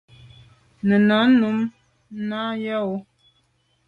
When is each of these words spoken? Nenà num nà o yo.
Nenà 0.91 1.19
num 1.39 1.59
nà 2.29 2.41
o 2.57 2.57
yo. 2.65 2.81